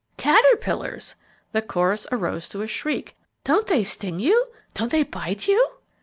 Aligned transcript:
"Caterpillars!" 0.17 1.13
The 1.51 1.61
chorus 1.61 2.07
arose 2.11 2.49
to 2.49 2.63
a 2.63 2.67
shriek. 2.67 3.15
"Don't 3.43 3.67
they 3.67 3.83
sting 3.83 4.17
you? 4.19 4.47
Don't 4.73 4.89
they 4.91 5.03
bite 5.03 5.47
you?" 5.47 5.73